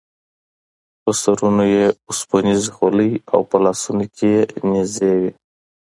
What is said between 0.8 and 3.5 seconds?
په سرونو یې اوسپنیزې خولۍ او